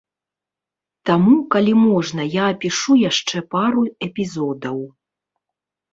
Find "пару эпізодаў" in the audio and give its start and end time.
3.55-4.77